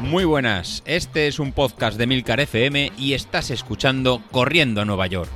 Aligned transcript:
Muy 0.00 0.24
buenas, 0.24 0.82
este 0.86 1.26
es 1.26 1.38
un 1.38 1.52
podcast 1.52 1.98
de 1.98 2.06
Milcar 2.06 2.40
FM 2.40 2.92
y 2.96 3.14
estás 3.14 3.50
escuchando 3.50 4.22
Corriendo 4.30 4.80
a 4.80 4.84
Nueva 4.84 5.06
York. 5.08 5.30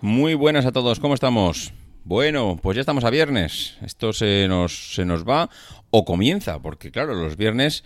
Muy 0.00 0.34
buenas 0.34 0.64
a 0.64 0.72
todos, 0.72 1.00
¿cómo 1.00 1.14
estamos? 1.14 1.72
Bueno, 2.04 2.58
pues 2.62 2.76
ya 2.76 2.80
estamos 2.80 3.04
a 3.04 3.10
viernes. 3.10 3.76
Esto 3.82 4.14
se 4.14 4.46
nos, 4.48 4.94
se 4.94 5.04
nos 5.04 5.28
va 5.28 5.50
o 5.90 6.06
comienza, 6.06 6.58
porque 6.60 6.90
claro, 6.90 7.12
los 7.12 7.36
viernes 7.36 7.84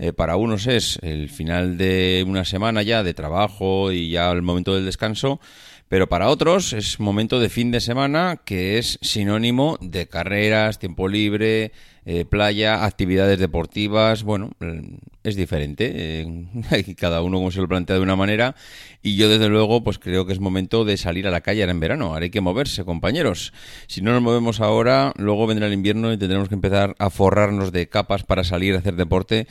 eh, 0.00 0.14
para 0.14 0.36
unos 0.36 0.66
es 0.66 0.98
el 1.02 1.28
final 1.28 1.76
de 1.76 2.24
una 2.26 2.46
semana 2.46 2.82
ya 2.82 3.02
de 3.02 3.12
trabajo 3.12 3.92
y 3.92 4.10
ya 4.10 4.30
el 4.30 4.40
momento 4.40 4.74
del 4.74 4.86
descanso, 4.86 5.40
pero 5.88 6.08
para 6.08 6.28
otros 6.28 6.72
es 6.72 7.00
momento 7.00 7.38
de 7.38 7.50
fin 7.50 7.70
de 7.70 7.80
semana 7.80 8.40
que 8.44 8.78
es 8.78 8.98
sinónimo 9.02 9.76
de 9.82 10.08
carreras, 10.08 10.78
tiempo 10.78 11.06
libre, 11.06 11.72
eh, 12.06 12.24
playa, 12.24 12.84
actividades 12.84 13.38
deportivas. 13.38 14.22
Bueno, 14.22 14.52
mm, 14.60 14.94
es 15.22 15.36
diferente. 15.36 15.92
Eh, 15.94 16.94
cada 16.96 17.22
uno 17.22 17.36
como 17.38 17.50
se 17.50 17.60
lo 17.60 17.68
plantea 17.68 17.96
de 17.96 18.02
una 18.02 18.16
manera. 18.16 18.54
Y 19.02 19.16
yo 19.16 19.28
desde 19.28 19.48
luego 19.48 19.84
pues 19.84 19.98
creo 19.98 20.26
que 20.26 20.32
es 20.32 20.40
momento 20.40 20.84
de 20.84 20.96
salir 20.96 21.26
a 21.26 21.30
la 21.30 21.42
calle 21.42 21.62
ahora 21.62 21.72
en 21.72 21.80
verano. 21.80 22.06
Ahora 22.06 22.24
hay 22.24 22.30
que 22.30 22.40
moverse, 22.40 22.84
compañeros. 22.84 23.52
Si 23.86 24.00
no 24.00 24.12
nos 24.12 24.22
movemos 24.22 24.60
ahora, 24.60 25.12
luego 25.16 25.46
vendrá 25.46 25.66
el 25.66 25.72
invierno 25.74 26.12
y 26.12 26.16
tendremos 26.16 26.48
que 26.48 26.54
empezar 26.54 26.94
a 26.98 27.10
forrarnos 27.10 27.70
de 27.70 27.88
capas 27.88 28.24
para 28.24 28.44
salir 28.44 28.74
a 28.74 28.78
hacer 28.78 28.96
deporte 28.96 29.46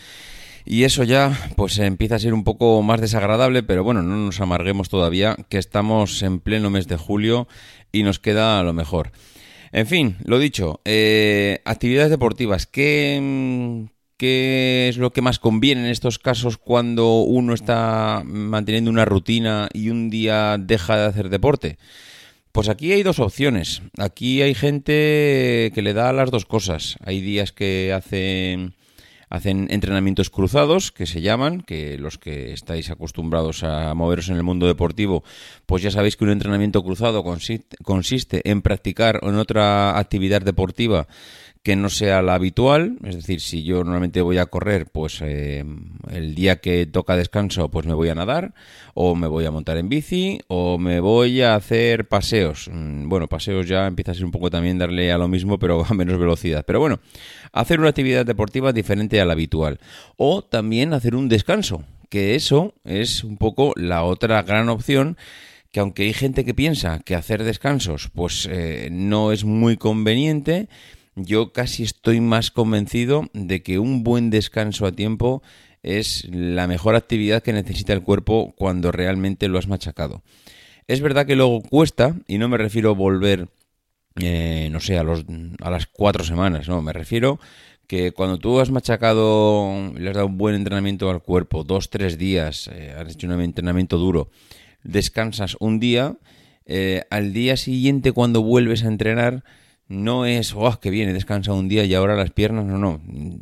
y 0.69 0.83
eso 0.83 1.03
ya 1.03 1.35
pues 1.55 1.79
empieza 1.79 2.15
a 2.15 2.19
ser 2.19 2.35
un 2.35 2.43
poco 2.43 2.83
más 2.83 3.01
desagradable, 3.01 3.63
pero 3.63 3.83
bueno, 3.83 4.03
no 4.03 4.15
nos 4.15 4.39
amarguemos 4.39 4.87
todavía, 4.87 5.35
que 5.49 5.57
estamos 5.57 6.21
en 6.21 6.39
pleno 6.39 6.69
mes 6.69 6.87
de 6.87 6.95
julio 6.95 7.47
y 7.91 8.03
nos 8.03 8.19
queda 8.19 8.61
lo 8.61 8.71
mejor. 8.71 9.11
En 9.71 9.87
fin, 9.87 10.17
lo 10.23 10.37
dicho, 10.37 10.79
eh, 10.85 11.61
actividades 11.65 12.11
deportivas, 12.11 12.67
¿qué, 12.67 13.87
¿qué 14.15 14.89
es 14.89 14.97
lo 14.97 15.11
que 15.11 15.23
más 15.23 15.39
conviene 15.39 15.81
en 15.81 15.89
estos 15.89 16.19
casos 16.19 16.57
cuando 16.57 17.21
uno 17.21 17.55
está 17.55 18.21
manteniendo 18.23 18.91
una 18.91 19.05
rutina 19.05 19.69
y 19.73 19.89
un 19.89 20.11
día 20.11 20.57
deja 20.59 20.97
de 20.97 21.05
hacer 21.07 21.29
deporte? 21.29 21.79
Pues 22.51 22.69
aquí 22.69 22.91
hay 22.91 23.01
dos 23.01 23.17
opciones. 23.17 23.81
Aquí 23.97 24.43
hay 24.43 24.53
gente 24.53 25.71
que 25.73 25.81
le 25.81 25.93
da 25.93 26.13
las 26.13 26.29
dos 26.29 26.45
cosas. 26.45 26.97
Hay 27.03 27.21
días 27.21 27.51
que 27.51 27.91
hacen 27.91 28.75
Hacen 29.29 29.67
entrenamientos 29.69 30.29
cruzados, 30.29 30.91
que 30.91 31.05
se 31.05 31.21
llaman, 31.21 31.61
que 31.61 31.97
los 31.97 32.17
que 32.17 32.51
estáis 32.51 32.89
acostumbrados 32.89 33.63
a 33.63 33.93
moveros 33.93 34.29
en 34.29 34.37
el 34.37 34.43
mundo 34.43 34.65
deportivo, 34.65 35.23
pues 35.65 35.83
ya 35.83 35.91
sabéis 35.91 36.17
que 36.17 36.23
un 36.23 36.31
entrenamiento 36.31 36.83
cruzado 36.83 37.23
consiste, 37.23 38.41
en 38.49 38.61
practicar 38.61 39.19
en 39.21 39.35
otra 39.35 39.97
actividad 39.99 40.41
deportiva 40.41 41.07
que 41.63 41.75
no 41.75 41.89
sea 41.89 42.21
la 42.21 42.35
habitual, 42.35 42.97
es 43.03 43.15
decir, 43.15 43.41
si 43.41 43.63
yo 43.63 43.83
normalmente 43.83 44.21
voy 44.21 44.37
a 44.37 44.45
correr, 44.45 44.87
pues 44.89 45.19
eh, 45.21 45.65
el 46.09 46.33
día 46.33 46.61
que 46.61 46.85
toca 46.85 47.17
descanso, 47.17 47.69
pues 47.69 47.85
me 47.85 47.93
voy 47.93 48.07
a 48.09 48.15
nadar, 48.15 48.53
o 48.93 49.13
me 49.13 49.27
voy 49.27 49.45
a 49.45 49.51
montar 49.51 49.77
en 49.77 49.89
bici, 49.89 50.39
o 50.47 50.77
me 50.77 51.01
voy 51.01 51.41
a 51.41 51.55
hacer 51.55 52.07
paseos. 52.07 52.69
Mm, 52.71 53.09
bueno, 53.09 53.27
paseos 53.27 53.67
ya 53.67 53.87
empieza 53.87 54.11
a 54.11 54.15
ser 54.15 54.23
un 54.23 54.31
poco 54.31 54.49
también 54.49 54.77
darle 54.77 55.11
a 55.11 55.17
lo 55.17 55.27
mismo, 55.27 55.59
pero 55.59 55.85
a 55.89 55.93
menos 55.93 56.17
velocidad. 56.17 56.63
Pero 56.65 56.79
bueno, 56.79 57.01
hacer 57.51 57.79
una 57.79 57.89
actividad 57.89 58.25
deportiva 58.25 58.71
diferente 58.71 59.19
a 59.19 59.25
la 59.25 59.33
habitual, 59.33 59.79
o 60.15 60.41
también 60.41 60.93
hacer 60.93 61.13
un 61.13 61.27
descanso, 61.27 61.83
que 62.09 62.35
eso 62.35 62.73
es 62.85 63.23
un 63.25 63.37
poco 63.37 63.73
la 63.75 64.03
otra 64.03 64.41
gran 64.43 64.69
opción 64.69 65.17
que 65.71 65.79
aunque 65.79 66.03
hay 66.03 66.13
gente 66.13 66.45
que 66.45 66.55
piensa 66.55 66.99
que 66.99 67.13
hacer 67.13 67.43
descansos 67.43 68.09
pues 68.11 68.47
eh, 68.51 68.89
no 68.91 69.31
es 69.31 69.43
muy 69.43 69.77
conveniente, 69.77 70.67
yo 71.25 71.51
casi 71.53 71.83
estoy 71.83 72.21
más 72.21 72.51
convencido 72.51 73.29
de 73.33 73.61
que 73.61 73.79
un 73.79 74.03
buen 74.03 74.29
descanso 74.29 74.85
a 74.85 74.91
tiempo 74.91 75.41
es 75.83 76.27
la 76.31 76.67
mejor 76.67 76.95
actividad 76.95 77.43
que 77.43 77.53
necesita 77.53 77.93
el 77.93 78.03
cuerpo 78.03 78.53
cuando 78.57 78.91
realmente 78.91 79.47
lo 79.47 79.57
has 79.57 79.67
machacado. 79.67 80.23
Es 80.87 81.01
verdad 81.01 81.25
que 81.25 81.35
luego 81.35 81.61
cuesta, 81.61 82.15
y 82.27 82.37
no 82.37 82.49
me 82.49 82.57
refiero 82.57 82.89
a 82.89 82.93
volver, 82.93 83.47
eh, 84.19 84.69
no 84.71 84.79
sé, 84.79 84.97
a, 84.97 85.03
los, 85.03 85.25
a 85.61 85.69
las 85.69 85.85
cuatro 85.87 86.23
semanas, 86.23 86.67
no, 86.67 86.81
me 86.81 86.93
refiero 86.93 87.39
que 87.87 88.11
cuando 88.11 88.37
tú 88.37 88.59
has 88.59 88.69
machacado, 88.69 89.91
le 89.95 90.09
has 90.09 90.15
dado 90.15 90.27
un 90.27 90.37
buen 90.37 90.55
entrenamiento 90.55 91.09
al 91.09 91.21
cuerpo, 91.21 91.63
dos, 91.63 91.89
tres 91.89 92.17
días, 92.17 92.69
eh, 92.73 92.93
has 92.97 93.13
hecho 93.13 93.27
un 93.27 93.39
entrenamiento 93.41 93.97
duro, 93.97 94.29
descansas 94.83 95.57
un 95.59 95.79
día, 95.79 96.15
eh, 96.65 97.03
al 97.09 97.33
día 97.33 97.57
siguiente 97.57 98.11
cuando 98.11 98.43
vuelves 98.43 98.83
a 98.83 98.87
entrenar, 98.87 99.43
no 99.89 100.25
es, 100.25 100.53
oh, 100.55 100.79
que 100.79 100.91
viene, 100.91 101.13
descansa 101.13 101.51
un 101.51 101.67
día 101.67 101.83
y 101.83 101.95
ahora 101.95 102.15
las 102.15 102.31
piernas, 102.31 102.65
no, 102.65 102.77
no. 102.77 103.01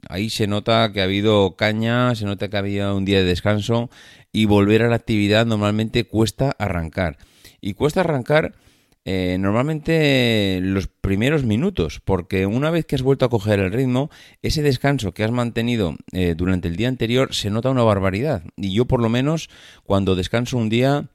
Ahí 0.09 0.29
se 0.29 0.47
nota 0.47 0.91
que 0.93 1.01
ha 1.01 1.03
habido 1.03 1.55
caña, 1.57 2.15
se 2.15 2.25
nota 2.25 2.47
que 2.47 2.55
ha 2.55 2.59
habido 2.59 2.95
un 2.95 3.05
día 3.05 3.19
de 3.19 3.25
descanso 3.25 3.89
y 4.31 4.45
volver 4.45 4.81
a 4.81 4.87
la 4.87 4.95
actividad 4.95 5.45
normalmente 5.45 6.05
cuesta 6.05 6.55
arrancar. 6.57 7.17
Y 7.59 7.73
cuesta 7.73 7.99
arrancar 7.99 8.55
eh, 9.03 9.37
normalmente 9.39 10.59
los 10.61 10.87
primeros 10.87 11.43
minutos, 11.43 12.01
porque 12.03 12.45
una 12.45 12.71
vez 12.71 12.85
que 12.85 12.95
has 12.95 13.01
vuelto 13.01 13.25
a 13.25 13.29
coger 13.29 13.59
el 13.59 13.73
ritmo, 13.73 14.09
ese 14.41 14.61
descanso 14.61 15.13
que 15.13 15.25
has 15.25 15.31
mantenido 15.31 15.95
eh, 16.13 16.33
durante 16.35 16.69
el 16.69 16.77
día 16.77 16.87
anterior 16.87 17.33
se 17.33 17.49
nota 17.49 17.69
una 17.69 17.83
barbaridad. 17.83 18.43
Y 18.55 18.73
yo 18.73 18.85
por 18.85 19.01
lo 19.01 19.09
menos 19.09 19.49
cuando 19.83 20.15
descanso 20.15 20.57
un 20.57 20.69
día 20.69 21.09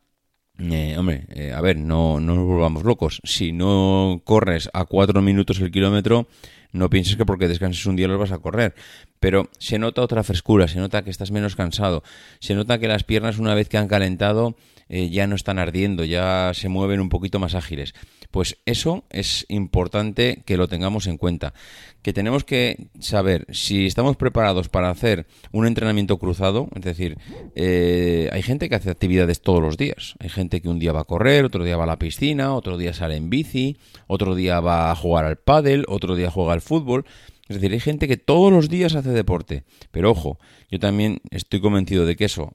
eh, 0.58 0.96
hombre, 0.98 1.26
eh, 1.30 1.52
a 1.52 1.60
ver, 1.60 1.76
no, 1.76 2.20
no 2.20 2.34
nos 2.34 2.46
volvamos 2.46 2.84
locos. 2.84 3.20
Si 3.24 3.52
no 3.52 4.20
corres 4.24 4.70
a 4.72 4.84
cuatro 4.84 5.22
minutos 5.22 5.60
el 5.60 5.70
kilómetro, 5.70 6.28
no 6.72 6.88
pienses 6.88 7.16
que 7.16 7.26
porque 7.26 7.48
descanses 7.48 7.84
un 7.86 7.96
día 7.96 8.08
los 8.08 8.18
vas 8.18 8.32
a 8.32 8.38
correr. 8.38 8.74
Pero 9.20 9.48
se 9.58 9.78
nota 9.78 10.02
otra 10.02 10.22
frescura, 10.22 10.68
se 10.68 10.78
nota 10.78 11.02
que 11.02 11.10
estás 11.10 11.30
menos 11.30 11.56
cansado, 11.56 12.02
se 12.40 12.54
nota 12.54 12.78
que 12.78 12.88
las 12.88 13.04
piernas 13.04 13.38
una 13.38 13.54
vez 13.54 13.68
que 13.68 13.78
han 13.78 13.88
calentado 13.88 14.56
eh, 14.88 15.10
ya 15.10 15.26
no 15.26 15.36
están 15.36 15.58
ardiendo, 15.58 16.04
ya 16.04 16.52
se 16.54 16.68
mueven 16.68 17.00
un 17.00 17.08
poquito 17.08 17.38
más 17.38 17.54
ágiles. 17.54 17.94
Pues 18.32 18.56
eso 18.64 19.04
es 19.10 19.44
importante 19.50 20.42
que 20.46 20.56
lo 20.56 20.66
tengamos 20.66 21.06
en 21.06 21.18
cuenta. 21.18 21.52
Que 22.00 22.14
tenemos 22.14 22.44
que 22.44 22.88
saber 22.98 23.46
si 23.50 23.86
estamos 23.86 24.16
preparados 24.16 24.70
para 24.70 24.88
hacer 24.88 25.26
un 25.52 25.66
entrenamiento 25.66 26.18
cruzado, 26.18 26.68
es 26.74 26.80
decir, 26.82 27.18
eh, 27.54 28.30
hay 28.32 28.42
gente 28.42 28.70
que 28.70 28.74
hace 28.74 28.90
actividades 28.90 29.42
todos 29.42 29.60
los 29.60 29.76
días. 29.76 30.14
Hay 30.18 30.30
gente 30.30 30.62
que 30.62 30.70
un 30.70 30.78
día 30.78 30.92
va 30.92 31.02
a 31.02 31.04
correr, 31.04 31.44
otro 31.44 31.62
día 31.62 31.76
va 31.76 31.84
a 31.84 31.86
la 31.86 31.98
piscina, 31.98 32.54
otro 32.54 32.78
día 32.78 32.94
sale 32.94 33.16
en 33.16 33.28
bici, 33.28 33.76
otro 34.06 34.34
día 34.34 34.60
va 34.60 34.90
a 34.90 34.96
jugar 34.96 35.26
al 35.26 35.36
pádel, 35.36 35.84
otro 35.86 36.16
día 36.16 36.30
juega 36.30 36.54
al 36.54 36.62
fútbol. 36.62 37.04
Es 37.48 37.56
decir, 37.56 37.72
hay 37.72 37.80
gente 37.80 38.08
que 38.08 38.16
todos 38.16 38.50
los 38.50 38.70
días 38.70 38.94
hace 38.94 39.10
deporte. 39.10 39.64
Pero 39.90 40.10
ojo, 40.10 40.38
yo 40.70 40.78
también 40.78 41.20
estoy 41.30 41.60
convencido 41.60 42.06
de 42.06 42.16
que 42.16 42.24
eso, 42.24 42.50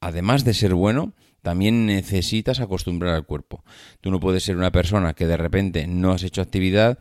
además 0.00 0.44
de 0.44 0.52
ser 0.52 0.74
bueno, 0.74 1.14
también 1.44 1.84
necesitas 1.84 2.58
acostumbrar 2.58 3.14
al 3.14 3.26
cuerpo. 3.26 3.62
Tú 4.00 4.10
no 4.10 4.18
puedes 4.18 4.42
ser 4.42 4.56
una 4.56 4.72
persona 4.72 5.12
que 5.12 5.26
de 5.26 5.36
repente 5.36 5.86
no 5.86 6.10
has 6.10 6.22
hecho 6.22 6.40
actividad 6.40 6.98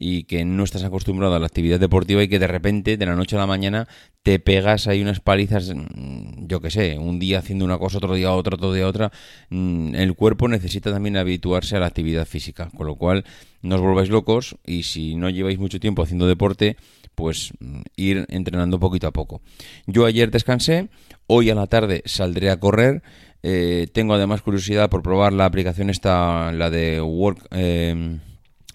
y 0.00 0.24
que 0.24 0.44
no 0.44 0.64
estás 0.64 0.82
acostumbrado 0.82 1.36
a 1.36 1.38
la 1.38 1.46
actividad 1.46 1.78
deportiva 1.78 2.20
y 2.20 2.28
que 2.28 2.40
de 2.40 2.48
repente, 2.48 2.96
de 2.96 3.06
la 3.06 3.14
noche 3.14 3.36
a 3.36 3.38
la 3.38 3.46
mañana, 3.46 3.86
te 4.24 4.40
pegas 4.40 4.88
ahí 4.88 5.00
unas 5.00 5.20
palizas, 5.20 5.72
mm, 5.72 6.48
yo 6.48 6.60
qué 6.60 6.72
sé, 6.72 6.98
un 6.98 7.20
día 7.20 7.38
haciendo 7.38 7.64
una 7.64 7.78
cosa, 7.78 7.98
otro 7.98 8.14
día 8.16 8.32
otra, 8.32 8.56
otro 8.56 8.72
día 8.72 8.88
otra. 8.88 9.12
Mm, 9.50 9.94
el 9.94 10.14
cuerpo 10.14 10.48
necesita 10.48 10.90
también 10.90 11.16
habituarse 11.16 11.76
a 11.76 11.80
la 11.80 11.86
actividad 11.86 12.26
física, 12.26 12.70
con 12.76 12.88
lo 12.88 12.96
cual 12.96 13.24
no 13.62 13.76
os 13.76 13.80
volváis 13.80 14.10
locos 14.10 14.56
y 14.66 14.82
si 14.82 15.14
no 15.14 15.30
lleváis 15.30 15.60
mucho 15.60 15.78
tiempo 15.78 16.02
haciendo 16.02 16.26
deporte, 16.26 16.76
pues 17.14 17.52
mm, 17.60 17.82
ir 17.94 18.26
entrenando 18.28 18.80
poquito 18.80 19.06
a 19.06 19.12
poco. 19.12 19.40
Yo 19.86 20.04
ayer 20.04 20.32
descansé, 20.32 20.88
hoy 21.28 21.50
a 21.50 21.54
la 21.54 21.68
tarde 21.68 22.02
saldré 22.04 22.50
a 22.50 22.58
correr 22.58 23.04
eh, 23.46 23.88
tengo 23.92 24.14
además 24.14 24.40
curiosidad 24.40 24.88
por 24.88 25.02
probar 25.02 25.34
la 25.34 25.44
aplicación 25.44 25.90
esta, 25.90 26.50
la 26.50 26.70
de 26.70 27.02
Work... 27.02 27.46
Eh, 27.50 28.18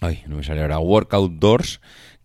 ay, 0.00 0.22
no 0.28 0.36
me 0.36 0.44
sale 0.44 0.62
ahora. 0.62 0.78
Workout 0.78 1.32
Doors 1.32 1.80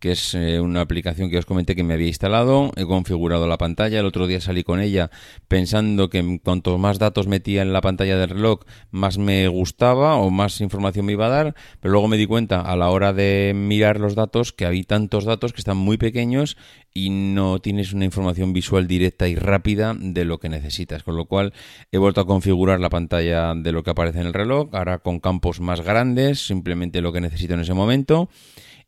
que 0.06 0.12
es 0.12 0.36
eh, 0.36 0.60
una 0.60 0.82
aplicación 0.82 1.32
que 1.32 1.40
os 1.40 1.48
comenté 1.48 1.76
que 1.76 1.84
me 1.84 1.96
había 1.96 2.06
instalado, 2.06 2.72
he 2.76 2.86
configurado 2.86 3.48
la 3.48 3.58
pantalla, 3.58 4.00
el 4.00 4.06
otro 4.06 4.28
día 4.28 4.40
salí 4.40 4.64
con 4.64 4.80
ella 4.80 5.10
pensando 5.48 6.12
que 6.12 6.40
cuanto 6.44 6.78
más 6.78 7.00
datos 7.00 7.26
metía 7.26 7.64
en 7.64 7.74
la 7.74 7.82
pantalla 7.82 8.16
del 8.16 8.30
reloj, 8.30 8.60
más 8.92 9.18
me 9.18 9.48
gustaba 9.48 10.18
o 10.18 10.30
más 10.30 10.62
información 10.62 11.08
me 11.08 11.14
iba 11.14 11.26
a 11.26 11.30
dar, 11.30 11.56
pero 11.80 11.94
luego 11.94 12.08
me 12.08 12.18
di 12.18 12.28
cuenta 12.28 12.62
a 12.62 12.76
la 12.76 12.92
hora 12.92 13.14
de 13.14 13.54
mirar 13.56 14.00
los 14.00 14.14
datos 14.14 14.54
que 14.54 14.68
había 14.68 14.84
tantos 14.84 15.26
datos 15.26 15.54
que 15.54 15.62
están 15.62 15.78
muy 15.78 15.98
pequeños 15.98 16.56
y 16.94 17.10
no 17.10 17.58
tienes 17.58 17.92
una 17.92 18.06
información 18.06 18.54
visual 18.54 18.86
directa 18.86 19.28
y 19.28 19.34
rápida 19.34 19.96
de 20.00 20.24
lo 20.24 20.38
que 20.38 20.50
necesitas, 20.50 21.02
con 21.02 21.16
lo 21.16 21.26
cual 21.26 21.52
he 21.92 21.98
vuelto 21.98 22.22
a 22.22 22.28
configurar 22.28 22.80
la 22.80 22.92
pantalla 22.92 23.56
de 23.56 23.72
lo 23.72 23.82
que 23.82 23.90
aparece 23.90 24.20
en 24.20 24.28
el 24.28 24.34
reloj, 24.36 24.70
ahora 24.74 25.00
con 25.00 25.20
campos 25.20 25.62
más 25.62 25.82
grandes, 25.82 26.46
simplemente 26.46 27.02
lo 27.02 27.12
que 27.12 27.22
necesito 27.22 27.56
en 27.56 27.62
ese 27.62 27.74
momento 27.74 28.30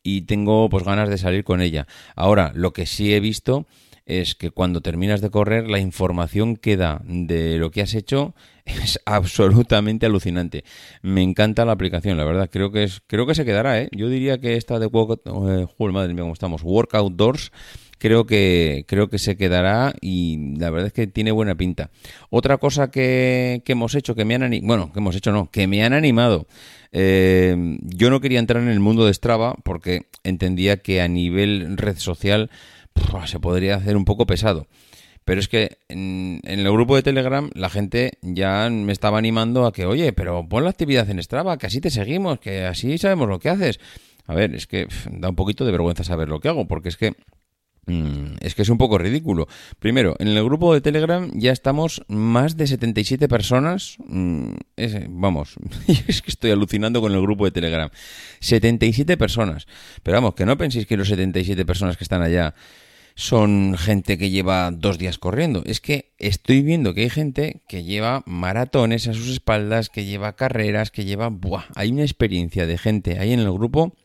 y 0.08 0.22
tengo 0.22 0.70
pues 0.70 0.86
ganas 0.86 1.10
de 1.10 1.18
salir 1.18 1.44
con 1.44 1.60
ella. 1.60 1.86
Ahora, 2.16 2.54
lo 2.56 2.72
que 2.72 2.86
sí 2.86 3.14
he 3.14 3.20
visto 3.20 3.66
es 4.06 4.36
que 4.36 4.52
cuando 4.52 4.80
terminas 4.80 5.20
de 5.20 5.30
correr 5.30 5.70
la 5.70 5.80
información 5.80 6.56
que 6.56 6.78
da 6.78 7.02
de 7.04 7.58
lo 7.58 7.72
que 7.72 7.82
has 7.82 7.94
hecho 7.94 8.34
es 8.66 9.02
absolutamente 9.06 10.06
alucinante. 10.06 10.64
Me 11.02 11.24
encanta 11.24 11.66
la 11.66 11.74
aplicación, 11.74 12.16
la 12.16 12.24
verdad. 12.24 12.50
Creo 12.50 12.72
que 12.72 12.84
es, 12.84 13.02
creo 13.06 13.28
que 13.28 13.36
se 13.36 13.44
quedará, 13.44 13.82
¿eh? 13.82 13.90
Yo 13.92 14.08
diría 14.08 14.38
que 14.38 14.56
esta 14.56 14.80
de 14.80 14.86
workout, 14.86 15.28
eh, 15.28 15.68
madre 15.92 16.14
mía, 16.14 16.24
cómo 16.24 16.34
estamos, 16.34 16.64
Workout 16.64 17.14
Doors 17.14 17.52
creo 17.98 18.26
que 18.26 18.86
creo 18.88 19.10
que 19.10 19.20
se 19.20 19.38
quedará 19.38 19.94
y 20.02 20.56
la 20.58 20.70
verdad 20.70 20.88
es 20.88 20.94
que 20.94 21.08
tiene 21.08 21.32
buena 21.32 21.56
pinta. 21.56 21.90
Otra 22.30 22.58
cosa 22.58 22.92
que, 22.92 23.62
que 23.66 23.74
hemos 23.74 23.96
hecho, 23.96 24.16
que 24.16 24.26
me 24.26 24.36
han 24.36 24.44
animado, 24.44 24.68
bueno, 24.68 24.94
que 24.94 25.00
hemos 25.00 25.16
hecho 25.16 25.32
no, 25.32 25.50
que 25.52 25.68
me 25.68 25.84
han 25.84 25.94
animado. 25.94 26.48
Eh, 26.92 27.78
yo 27.82 28.10
no 28.10 28.22
quería 28.22 28.40
entrar 28.40 28.64
en 28.64 28.70
el 28.70 28.80
mundo 28.80 29.06
de 29.06 29.14
Strava 29.14 29.56
porque 29.64 30.08
entendía 30.24 30.78
que 30.78 31.02
a 31.02 31.08
nivel 31.08 31.78
red 31.78 31.98
social 31.98 32.50
se 33.26 33.40
podría 33.40 33.76
hacer 33.76 33.98
un 33.98 34.06
poco 34.06 34.26
pesado. 34.26 34.68
Pero 35.26 35.42
es 35.42 35.50
que 35.50 35.78
en, 35.90 36.40
el 36.46 36.64
grupo 36.72 36.96
de 36.96 37.04
Telegram 37.04 37.50
la 37.54 37.70
gente 37.70 38.14
ya 38.22 38.70
me 38.70 38.94
estaba 38.94 39.18
animando 39.18 39.66
a 39.66 39.74
que, 39.74 39.86
oye, 39.86 40.14
pero 40.14 40.48
pon 40.48 40.64
la 40.64 40.70
actividad 40.70 41.10
en 41.10 41.22
Strava, 41.22 41.58
que 41.58 41.68
así 41.68 41.82
te 41.82 41.90
seguimos, 41.90 42.40
que 42.40 42.66
así 42.66 42.98
sabemos 42.98 43.28
lo 43.28 43.40
que 43.40 43.50
haces. 43.50 43.80
A 44.26 44.34
ver, 44.34 44.56
es 44.56 44.68
que 44.68 44.88
da 45.12 45.30
un 45.30 45.36
poquito 45.36 45.66
de 45.66 45.74
vergüenza 45.74 46.06
saber 46.06 46.30
lo 46.30 46.40
que 46.40 46.48
hago, 46.48 46.68
porque 46.68 46.88
es 46.90 46.96
que 46.96 47.14
es 48.42 48.56
que 48.56 48.62
es 48.62 48.70
un 48.70 48.78
poco 48.78 48.98
ridículo. 48.98 49.48
Primero, 49.80 50.16
en 50.20 50.28
el 50.28 50.44
grupo 50.44 50.74
de 50.74 50.82
Telegram 50.82 51.32
ya 51.34 51.52
estamos 51.52 52.02
más 52.08 52.58
de 52.58 52.68
77 52.68 53.28
personas. 53.28 53.98
Mm, 54.06 54.56
vamos, 55.10 55.56
es 56.08 56.22
que 56.22 56.32
estoy 56.32 56.52
alucinando 56.52 57.02
con 57.02 57.14
el 57.14 57.22
grupo 57.22 57.46
de 57.46 57.52
Telegram. 57.52 57.90
77 58.40 59.18
personas. 59.18 59.68
Pero 60.04 60.18
vamos, 60.18 60.36
que 60.36 60.46
no 60.46 60.58
penséis 60.58 60.86
que 60.86 60.98
los 60.98 61.08
77 61.08 61.66
personas 61.66 61.98
que 61.98 62.04
están 62.04 62.22
allá 62.22 62.56
son 63.16 63.76
gente 63.78 64.18
que 64.20 64.30
lleva 64.30 64.70
dos 64.72 65.00
días 65.00 65.18
corriendo. 65.18 65.64
Es 65.66 65.82
que 65.82 66.14
estoy 66.20 66.62
viendo 66.62 66.94
que 66.94 67.02
hay 67.02 67.10
gente 67.10 67.64
que 67.68 67.84
lleva 67.84 68.22
maratones 68.28 69.08
a 69.08 69.14
sus 69.14 69.30
espaldas, 69.30 69.90
que 69.90 70.06
lleva 70.06 70.36
carreras, 70.36 70.92
que 70.92 71.04
lleva... 71.04 71.30
Buah, 71.30 71.66
hay 71.74 71.92
una 71.92 72.04
experiencia 72.04 72.68
de 72.68 72.78
gente 72.78 73.18
ahí 73.18 73.34
en 73.34 73.40
el 73.40 73.52
grupo 73.52 73.96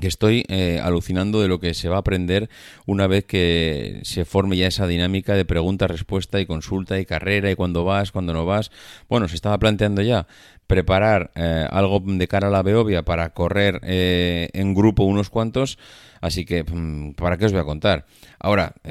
que 0.00 0.08
estoy 0.08 0.44
eh, 0.48 0.80
alucinando 0.82 1.40
de 1.40 1.48
lo 1.48 1.60
que 1.60 1.72
se 1.74 1.88
va 1.88 1.96
a 1.96 2.00
aprender 2.00 2.50
una 2.86 3.06
vez 3.06 3.24
que 3.24 4.00
se 4.02 4.24
forme 4.24 4.56
ya 4.56 4.66
esa 4.66 4.86
dinámica 4.86 5.34
de 5.34 5.44
pregunta, 5.44 5.86
respuesta 5.86 6.40
y 6.40 6.46
consulta 6.46 6.98
y 6.98 7.06
carrera 7.06 7.50
y 7.50 7.54
cuándo 7.54 7.84
vas, 7.84 8.10
cuándo 8.10 8.32
no 8.32 8.44
vas. 8.44 8.70
Bueno, 9.08 9.28
se 9.28 9.36
estaba 9.36 9.58
planteando 9.58 10.02
ya 10.02 10.26
preparar 10.66 11.30
eh, 11.34 11.66
algo 11.70 12.00
de 12.04 12.28
cara 12.28 12.48
a 12.48 12.50
la 12.50 12.62
Beovia 12.62 13.04
para 13.04 13.30
correr 13.30 13.80
eh, 13.82 14.48
en 14.52 14.74
grupo 14.74 15.04
unos 15.04 15.30
cuantos, 15.30 15.78
así 16.20 16.44
que 16.44 16.64
mm, 16.64 17.14
¿para 17.14 17.36
qué 17.36 17.46
os 17.46 17.52
voy 17.52 17.60
a 17.60 17.64
contar? 17.64 18.06
Ahora, 18.38 18.74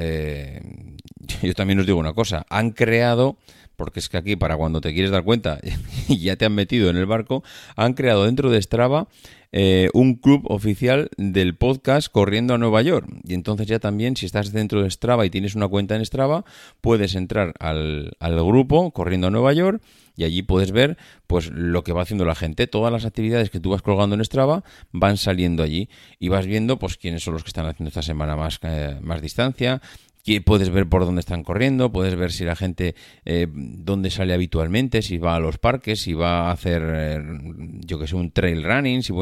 yo 1.42 1.54
también 1.54 1.80
os 1.80 1.86
digo 1.86 2.00
una 2.00 2.14
cosa, 2.14 2.46
han 2.50 2.72
creado 2.72 3.38
porque 3.76 4.00
es 4.00 4.10
que 4.10 4.18
aquí 4.18 4.36
para 4.36 4.56
cuando 4.56 4.82
te 4.82 4.94
quieres 4.94 5.12
dar 5.12 5.24
cuenta 5.24 5.60
ya 6.08 6.36
te 6.36 6.46
han 6.46 6.56
metido 6.56 6.90
en 6.90 6.98
el 6.98 7.06
barco, 7.06 7.44
han 7.76 7.94
creado 7.94 8.26
dentro 8.26 8.50
de 8.50 8.62
Strava 8.62 9.08
eh, 9.52 9.90
un 9.94 10.16
club 10.16 10.46
oficial 10.50 11.10
del 11.18 11.56
podcast 11.56 12.12
Corriendo 12.12 12.56
a 12.56 12.58
Nueva 12.58 12.82
York. 12.82 13.08
Y 13.24 13.36
entonces 13.36 13.68
ya 13.68 13.78
también, 13.80 14.16
si 14.16 14.26
estás 14.26 14.52
dentro 14.52 14.82
de 14.82 14.90
Strava 14.90 15.26
y 15.26 15.30
tienes 15.30 15.54
una 15.54 15.68
cuenta 15.68 15.96
en 15.96 16.04
Strava, 16.04 16.44
puedes 16.82 17.14
entrar 17.14 17.54
al, 17.60 18.14
al 18.20 18.36
grupo 18.44 18.92
Corriendo 18.92 19.28
a 19.28 19.30
Nueva 19.30 19.54
York 19.54 19.82
y 20.16 20.24
allí 20.24 20.44
puedes 20.44 20.72
ver 20.72 20.98
pues 21.28 21.50
lo 21.52 21.84
que 21.84 21.94
va 21.94 22.04
haciendo 22.04 22.26
la 22.26 22.36
gente. 22.36 22.68
Todas 22.68 22.92
las 22.92 23.06
actividades 23.06 23.50
que 23.50 23.60
tú 23.60 23.72
vas 23.72 23.82
colgando 23.82 24.16
en 24.16 24.24
Strava 24.24 24.64
van 24.92 25.18
saliendo 25.18 25.64
allí 25.64 25.90
y 26.20 26.30
vas 26.30 26.46
viendo 26.46 26.78
pues 26.78 26.98
quiénes 26.98 27.24
son 27.24 27.34
los 27.34 27.44
que 27.44 27.50
están 27.50 27.66
haciendo 27.66 27.90
esta 27.90 28.02
semana 28.02 28.36
más, 28.36 28.60
eh, 28.64 29.00
más 29.02 29.22
distancia, 29.22 29.82
puedes 30.46 30.70
ver 30.70 30.88
por 30.88 31.06
dónde 31.06 31.20
están 31.20 31.44
corriendo, 31.44 31.92
puedes 31.92 32.16
ver 32.16 32.32
si 32.32 32.46
la 32.46 32.56
gente 32.56 32.96
eh, 33.26 33.48
dónde 33.52 34.10
sale 34.10 34.34
habitualmente, 34.34 35.02
si 35.02 35.18
va 35.18 35.36
a 35.36 35.40
los 35.40 35.58
parques, 35.58 36.02
si 36.02 36.14
va 36.14 36.48
a 36.48 36.52
hacer, 36.52 36.82
eh, 36.86 37.20
yo 37.86 38.00
que 38.00 38.08
sé, 38.08 38.16
un 38.16 38.32
trail 38.32 38.64
running, 38.64 39.04
si 39.04 39.14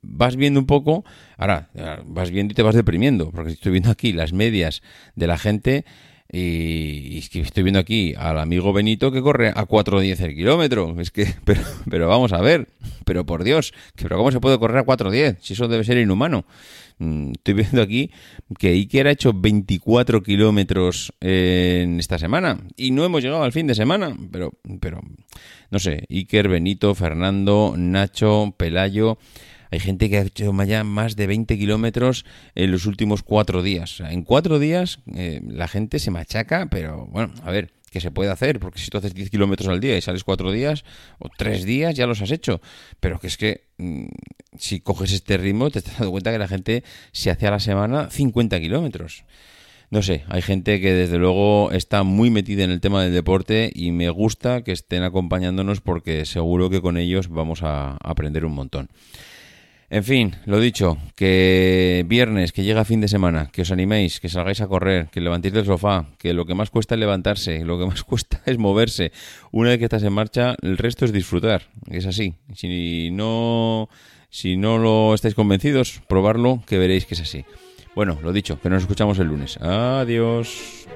vas 0.00 0.36
viendo 0.36 0.58
un 0.58 0.66
poco, 0.66 1.04
ahora 1.36 1.68
vas 2.06 2.30
viendo 2.30 2.52
y 2.52 2.54
te 2.54 2.62
vas 2.62 2.74
deprimiendo, 2.74 3.30
porque 3.30 3.52
estoy 3.52 3.72
viendo 3.72 3.90
aquí 3.90 4.12
las 4.12 4.32
medias 4.32 4.82
de 5.16 5.26
la 5.26 5.36
gente 5.36 5.84
y, 6.34 7.18
estoy 7.18 7.62
viendo 7.62 7.78
aquí 7.78 8.14
al 8.16 8.38
amigo 8.38 8.72
Benito 8.72 9.12
que 9.12 9.20
corre 9.20 9.48
a 9.48 9.66
4.10 9.66 10.20
el 10.20 10.34
kilómetro. 10.34 10.98
Es 10.98 11.10
que, 11.10 11.26
pero, 11.44 11.60
pero 11.90 12.08
vamos 12.08 12.32
a 12.32 12.40
ver, 12.40 12.68
pero 13.04 13.26
por 13.26 13.44
Dios, 13.44 13.74
pero 13.96 14.16
¿cómo 14.16 14.32
se 14.32 14.40
puede 14.40 14.58
correr 14.58 14.78
a 14.78 14.86
4.10? 14.86 15.36
Si 15.40 15.52
eso 15.52 15.68
debe 15.68 15.84
ser 15.84 15.98
inhumano. 15.98 16.46
Mm, 16.98 17.32
estoy 17.32 17.54
viendo 17.54 17.82
aquí 17.82 18.10
que 18.58 18.68
Iker 18.68 19.08
ha 19.08 19.10
hecho 19.10 19.32
24 19.34 20.22
kilómetros 20.22 21.12
en 21.20 22.00
esta 22.00 22.18
semana 22.18 22.58
y 22.76 22.92
no 22.92 23.04
hemos 23.04 23.22
llegado 23.22 23.42
al 23.42 23.52
fin 23.52 23.66
de 23.66 23.74
semana, 23.74 24.16
pero, 24.30 24.52
pero 24.80 25.00
no 25.70 25.78
sé, 25.78 26.06
Iker, 26.08 26.48
Benito, 26.48 26.94
Fernando, 26.94 27.74
Nacho, 27.76 28.54
Pelayo. 28.56 29.18
Hay 29.72 29.80
gente 29.80 30.10
que 30.10 30.18
ha 30.18 30.20
hecho 30.20 30.52
más 30.52 31.16
de 31.16 31.26
20 31.26 31.56
kilómetros 31.56 32.26
en 32.54 32.70
los 32.70 32.84
últimos 32.84 33.22
cuatro 33.22 33.62
días. 33.62 34.00
En 34.00 34.22
cuatro 34.22 34.58
días 34.58 35.00
eh, 35.14 35.40
la 35.46 35.66
gente 35.66 35.98
se 35.98 36.10
machaca, 36.10 36.66
pero 36.66 37.06
bueno, 37.06 37.32
a 37.42 37.50
ver, 37.50 37.72
¿qué 37.90 37.98
se 37.98 38.10
puede 38.10 38.30
hacer? 38.30 38.60
Porque 38.60 38.78
si 38.78 38.90
tú 38.90 38.98
haces 38.98 39.14
10 39.14 39.30
kilómetros 39.30 39.70
al 39.70 39.80
día 39.80 39.96
y 39.96 40.02
sales 40.02 40.24
cuatro 40.24 40.52
días 40.52 40.84
o 41.18 41.30
tres 41.34 41.64
días, 41.64 41.94
ya 41.94 42.06
los 42.06 42.20
has 42.20 42.30
hecho. 42.32 42.60
Pero 43.00 43.18
que 43.18 43.28
es 43.28 43.38
que 43.38 43.64
mm, 43.78 44.08
si 44.58 44.80
coges 44.80 45.10
este 45.10 45.38
ritmo, 45.38 45.70
te 45.70 45.78
estás 45.78 45.94
dando 45.98 46.10
cuenta 46.10 46.32
que 46.32 46.38
la 46.38 46.48
gente 46.48 46.84
se 47.12 47.30
hace 47.30 47.46
a 47.46 47.52
la 47.52 47.58
semana 47.58 48.10
50 48.10 48.60
kilómetros. 48.60 49.24
No 49.88 50.02
sé, 50.02 50.24
hay 50.28 50.42
gente 50.42 50.82
que 50.82 50.92
desde 50.92 51.16
luego 51.16 51.72
está 51.72 52.02
muy 52.02 52.30
metida 52.30 52.62
en 52.64 52.72
el 52.72 52.82
tema 52.82 53.02
del 53.02 53.14
deporte 53.14 53.72
y 53.74 53.90
me 53.92 54.10
gusta 54.10 54.64
que 54.64 54.72
estén 54.72 55.02
acompañándonos 55.02 55.80
porque 55.80 56.26
seguro 56.26 56.68
que 56.68 56.82
con 56.82 56.98
ellos 56.98 57.28
vamos 57.28 57.62
a 57.62 57.96
aprender 58.02 58.44
un 58.44 58.52
montón. 58.52 58.90
En 59.92 60.04
fin, 60.04 60.36
lo 60.46 60.58
dicho, 60.58 60.96
que 61.14 62.02
viernes, 62.08 62.52
que 62.52 62.62
llega 62.62 62.86
fin 62.86 63.02
de 63.02 63.08
semana, 63.08 63.50
que 63.52 63.60
os 63.60 63.70
animéis, 63.70 64.20
que 64.20 64.30
salgáis 64.30 64.62
a 64.62 64.66
correr, 64.66 65.08
que 65.12 65.20
levantéis 65.20 65.52
del 65.52 65.66
sofá, 65.66 66.06
que 66.16 66.32
lo 66.32 66.46
que 66.46 66.54
más 66.54 66.70
cuesta 66.70 66.94
es 66.94 66.98
levantarse, 66.98 67.62
lo 67.62 67.78
que 67.78 67.84
más 67.84 68.02
cuesta 68.10 68.40
es 68.46 68.56
moverse. 68.56 69.12
Una 69.50 69.68
vez 69.68 69.78
que 69.78 69.84
estás 69.84 70.02
en 70.02 70.14
marcha, 70.14 70.56
el 70.62 70.78
resto 70.78 71.04
es 71.04 71.12
disfrutar. 71.12 71.64
Es 71.90 72.06
así. 72.06 72.32
Si 72.54 73.10
no, 73.10 73.90
si 74.30 74.56
no 74.56 74.78
lo 74.78 75.12
estáis 75.12 75.34
convencidos, 75.34 76.00
probarlo, 76.08 76.62
que 76.66 76.78
veréis 76.78 77.04
que 77.04 77.12
es 77.12 77.20
así. 77.20 77.44
Bueno, 77.94 78.18
lo 78.22 78.32
dicho, 78.32 78.58
que 78.62 78.70
nos 78.70 78.80
escuchamos 78.80 79.18
el 79.18 79.26
lunes. 79.26 79.58
Adiós. 79.60 80.88